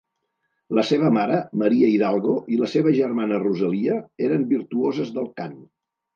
[0.77, 5.55] La seva mare, Maria Hidalgo, i la seva germana Rosalia eren virtuoses del cant.